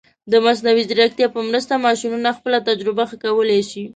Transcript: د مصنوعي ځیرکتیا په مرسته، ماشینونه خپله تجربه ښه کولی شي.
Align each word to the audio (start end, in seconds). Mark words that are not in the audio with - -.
د 0.31 0.33
مصنوعي 0.45 0.83
ځیرکتیا 0.89 1.27
په 1.35 1.39
مرسته، 1.49 1.73
ماشینونه 1.85 2.29
خپله 2.37 2.57
تجربه 2.67 3.03
ښه 3.09 3.17
کولی 3.23 3.61
شي. 3.69 3.83